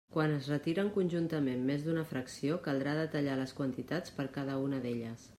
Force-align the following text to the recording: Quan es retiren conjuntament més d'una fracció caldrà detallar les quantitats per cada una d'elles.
Quan 0.13 0.31
es 0.35 0.45
retiren 0.51 0.87
conjuntament 0.93 1.61
més 1.67 1.83
d'una 1.87 2.05
fracció 2.13 2.57
caldrà 2.69 2.95
detallar 3.01 3.35
les 3.41 3.53
quantitats 3.59 4.15
per 4.19 4.25
cada 4.39 4.57
una 4.63 4.81
d'elles. 4.87 5.27